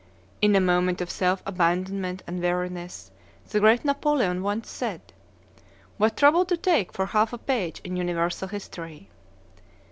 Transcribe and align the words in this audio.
In 0.41 0.55
a 0.55 0.59
moment 0.59 0.99
of 0.99 1.11
self 1.11 1.43
abandonment 1.45 2.23
and 2.25 2.41
weariness, 2.41 3.11
the 3.47 3.59
great 3.59 3.85
Napoleon 3.85 4.41
once 4.41 4.67
said, 4.67 5.13
"What 5.97 6.17
trouble 6.17 6.43
to 6.45 6.57
take 6.57 6.91
for 6.91 7.05
half 7.05 7.33
a 7.33 7.37
page 7.37 7.79
in 7.83 7.97
universal 7.97 8.47
history!" 8.47 9.09